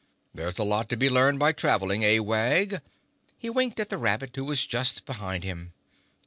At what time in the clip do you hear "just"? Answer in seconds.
4.65-5.05